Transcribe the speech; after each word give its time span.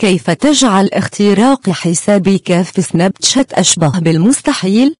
كيف 0.00 0.30
تجعل 0.30 0.88
اختراق 0.92 1.70
حسابك 1.70 2.62
في 2.62 2.82
سناب 2.82 3.12
شات 3.22 3.52
أشبه 3.52 3.98
بالمستحيل؟ 3.98 4.94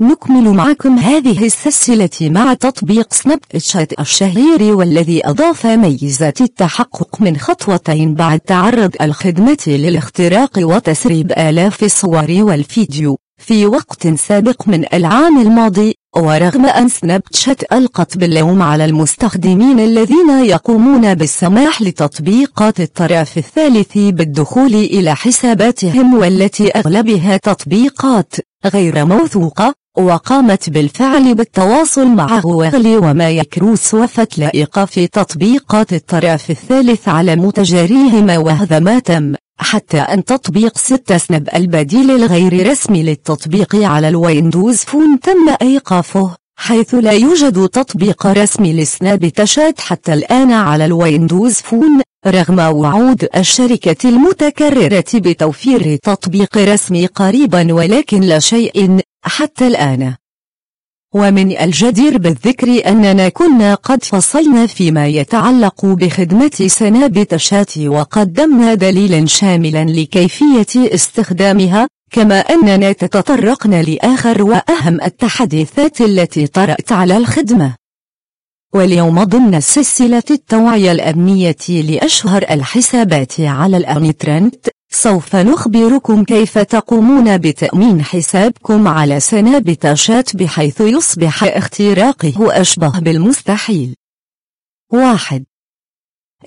نكمل 0.00 0.50
معكم 0.50 0.98
هذه 0.98 1.46
السلسلة 1.46 2.30
مع 2.30 2.54
تطبيق 2.54 3.14
سناب 3.14 3.38
شات 3.56 4.00
الشهير 4.00 4.62
والذي 4.62 5.26
أضاف 5.26 5.66
ميزات 5.66 6.40
التحقق 6.40 7.20
من 7.20 7.36
خطوتين 7.36 8.14
بعد 8.14 8.40
تعرض 8.40 8.94
الخدمة 9.00 9.64
للاختراق 9.66 10.58
وتسريب 10.58 11.32
آلاف 11.32 11.84
الصور 11.84 12.30
والفيديو 12.30 13.18
في 13.38 13.66
وقت 13.66 14.08
سابق 14.08 14.68
من 14.68 14.84
العام 14.94 15.40
الماضي 15.40 15.94
ورغم 16.16 16.66
أن 16.66 16.88
سناب 16.88 17.22
شات 17.32 17.72
ألقت 17.72 18.16
باللوم 18.16 18.62
على 18.62 18.84
المستخدمين 18.84 19.80
الذين 19.80 20.30
يقومون 20.44 21.14
بالسماح 21.14 21.82
لتطبيقات 21.82 22.80
الطرف 22.80 23.38
الثالث 23.38 23.98
بالدخول 23.98 24.74
إلى 24.74 25.16
حساباتهم 25.16 26.14
والتي 26.14 26.70
أغلبها 26.70 27.36
تطبيقات 27.36 28.34
غير 28.66 29.04
موثوقة 29.04 29.74
وقامت 29.98 30.70
بالفعل 30.70 31.34
بالتواصل 31.34 32.06
مع 32.06 32.38
غوغل 32.38 32.96
وما 32.96 33.30
يكروس 33.30 33.94
وفت 33.94 34.38
لائقة 34.38 34.84
في 34.84 35.06
تطبيقات 35.06 35.92
الطرف 35.92 36.50
الثالث 36.50 37.08
على 37.08 37.36
متجريهما 37.36 38.38
وهذا 38.38 38.78
ما 38.78 38.98
تم. 38.98 39.34
حتى 39.58 39.98
أن 39.98 40.24
تطبيق 40.24 40.78
6 40.78 41.16
سناب 41.16 41.48
البديل 41.54 42.10
الغير 42.10 42.70
رسمي 42.70 43.02
للتطبيق 43.02 43.76
على 43.76 44.08
الويندوز 44.08 44.76
فون 44.76 45.20
تم 45.20 45.56
إيقافه 45.62 46.36
حيث 46.56 46.94
لا 46.94 47.12
يوجد 47.12 47.68
تطبيق 47.68 48.26
رسمي 48.26 48.72
لسناب 48.72 49.28
تشات 49.28 49.80
حتى 49.80 50.14
الآن 50.14 50.52
على 50.52 50.84
الويندوز 50.84 51.54
فون 51.54 52.02
رغم 52.26 52.58
وعود 52.58 53.28
الشركة 53.36 54.08
المتكررة 54.08 55.04
بتوفير 55.14 55.96
تطبيق 55.96 56.58
رسمي 56.58 57.06
قريبا 57.06 57.74
ولكن 57.74 58.20
لا 58.20 58.38
شيء 58.38 59.00
حتى 59.22 59.66
الآن. 59.66 60.14
ومن 61.14 61.58
الجدير 61.58 62.18
بالذكر 62.18 62.88
أننا 62.88 63.28
كنا 63.28 63.74
قد 63.74 64.04
فصلنا 64.04 64.66
فيما 64.66 65.06
يتعلق 65.06 65.86
بخدمة 65.86 66.50
سناب 66.66 67.36
شات 67.36 67.78
وقدمنا 67.78 68.74
دليلا 68.74 69.26
شاملا 69.26 69.84
لكيفية 69.84 70.94
استخدامها 70.94 71.88
كما 72.12 72.40
أننا 72.40 72.92
تطرقنا 72.92 73.82
لآخر 73.82 74.42
وأهم 74.42 75.00
التحديثات 75.00 76.00
التي 76.00 76.46
طرأت 76.46 76.92
على 76.92 77.16
الخدمة. 77.16 77.74
واليوم 78.74 79.24
ضمن 79.24 79.60
سلسلة 79.60 80.22
التوعية 80.30 80.92
الأمنية 80.92 81.56
لأشهر 81.68 82.42
الحسابات 82.50 83.40
على 83.40 83.76
الأنترنت 83.76 84.66
سوف 84.90 85.36
نخبركم 85.36 86.24
كيف 86.24 86.58
تقومون 86.58 87.38
بتأمين 87.38 88.02
حسابكم 88.02 88.88
على 88.88 89.20
سناب 89.20 89.76
شات 89.94 90.36
بحيث 90.36 90.80
يصبح 90.80 91.44
اختراقه 91.44 92.60
أشبه 92.60 92.98
بالمستحيل. 92.98 93.94
واحد 94.92 95.44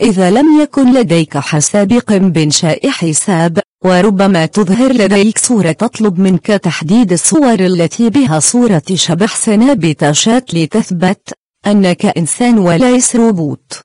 إذا 0.01 0.31
لم 0.31 0.61
يكن 0.61 0.93
لديك 0.93 1.37
حساب 1.37 1.93
قم 1.93 2.31
بإنشاء 2.31 2.89
حساب 2.89 3.59
وربما 3.85 4.45
تظهر 4.45 4.93
لديك 4.93 5.37
صورة 5.37 5.71
تطلب 5.71 6.19
منك 6.19 6.45
تحديد 6.47 7.11
الصور 7.11 7.59
التي 7.59 8.09
بها 8.09 8.39
صورة 8.39 8.83
شبح 8.93 9.35
سناب 9.35 10.11
شات 10.11 10.53
لتثبت 10.53 11.33
أنك 11.67 12.05
إنسان 12.05 12.57
وليس 12.57 13.15
روبوت. 13.15 13.81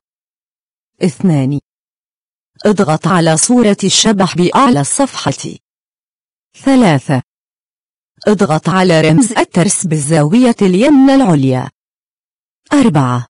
اثنان 1.03 1.59
اضغط 2.65 3.07
على 3.07 3.37
صورة 3.37 3.77
الشبح 3.85 4.37
بأعلى 4.37 4.81
الصفحة. 4.81 5.59
ثلاثة 6.65 7.23
اضغط 8.27 8.69
على 8.69 9.01
رمز 9.01 9.33
الترس 9.33 9.87
بالزاوية 9.87 10.57
اليمنى 10.63 11.15
العليا. 11.15 11.71
أربعة 12.73 13.27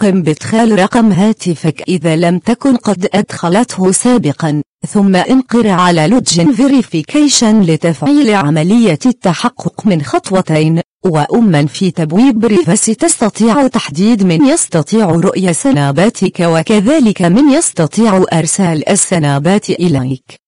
قم 0.00 0.22
بإدخال 0.22 0.78
رقم 0.78 1.12
هاتفك 1.12 1.82
إذا 1.88 2.16
لم 2.16 2.38
تكن 2.38 2.76
قد 2.76 3.08
أدخلته 3.14 3.92
سابقا 3.92 4.62
ثم 4.88 5.16
انقر 5.16 5.68
على 5.68 6.06
login 6.06 6.52
verification 6.52 7.62
لتفعيل 7.62 8.34
عملية 8.34 8.98
التحقق 9.06 9.86
من 9.86 10.02
خطوتين 10.02 10.80
وأما 11.04 11.66
في 11.66 11.90
تبويب 11.90 12.38
privacy 12.38 12.84
تستطيع 12.84 13.66
تحديد 13.66 14.22
من 14.22 14.46
يستطيع 14.46 15.10
رؤية 15.10 15.52
سناباتك 15.52 16.40
وكذلك 16.40 17.22
من 17.22 17.50
يستطيع 17.50 18.24
إرسال 18.32 18.88
السنابات 18.88 19.70
إليك. 19.70 20.40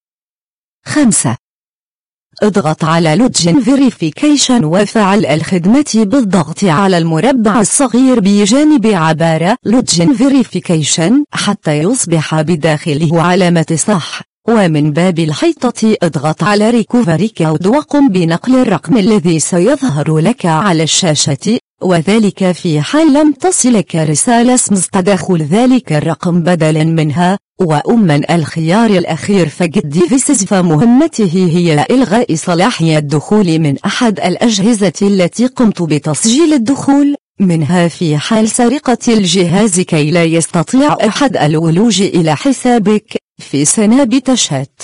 5. 0.85 1.37
اضغط 2.43 2.85
على 2.85 3.17
login 3.17 3.61
verification 3.61 4.65
وفعل 4.65 5.27
الخدمة 5.27 5.93
بالضغط 5.95 6.65
على 6.65 6.99
المربع 6.99 7.61
الصغير 7.61 8.21
بجانب 8.21 8.87
عبارة 8.87 9.57
login 9.65 10.15
verification 10.15 11.25
حتى 11.31 11.79
يصبح 11.79 12.41
بداخله 12.41 13.23
علامة 13.23 13.79
صح 13.87 14.23
ومن 14.49 14.93
باب 14.93 15.19
الحيطة 15.19 15.97
اضغط 16.03 16.43
على 16.43 16.71
recovery 16.71 17.29
code 17.29 17.67
وقم 17.67 18.09
بنقل 18.09 18.55
الرقم 18.55 18.97
الذي 18.97 19.39
سيظهر 19.39 20.19
لك 20.19 20.47
على 20.47 20.83
الشاشة 20.83 21.59
وذلك 21.83 22.53
في 22.53 22.81
حال 22.81 23.13
لم 23.13 23.33
تصلك 23.33 23.97
رسالة 23.97 24.55
SMS 24.55 24.87
تدخل 24.93 25.43
ذلك 25.43 25.93
الرقم 25.93 26.41
بدلا 26.41 26.85
منها 26.85 27.39
وأما 27.61 28.21
الخيار 28.31 28.91
الأخير 28.91 29.49
forget 29.49 29.89
devices 29.89 30.45
فمهمته 30.45 31.49
هي 31.53 31.87
إلغاء 31.91 32.35
صلاحية 32.35 32.99
الدخول 32.99 33.59
من 33.59 33.79
أحد 33.79 34.21
الأجهزة 34.21 34.93
التي 35.03 35.47
قمت 35.47 35.83
بتسجيل 35.83 36.53
الدخول 36.53 37.15
منها 37.41 37.89
في 37.89 38.19
حال 38.19 38.49
سرقة 38.49 38.99
الجهاز 39.09 39.81
كي 39.81 40.11
لا 40.11 40.25
يستطيع 40.25 40.97
أحد 41.07 41.37
الولوج 41.37 42.03
إلى 42.03 42.37
حسابك. 42.37 43.26
في 43.39 43.65
سناب 43.65 44.19
تشات 44.19 44.83